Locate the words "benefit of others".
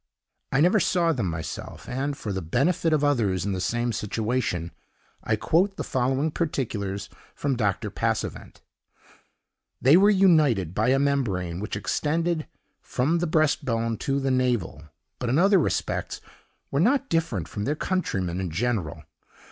2.41-3.45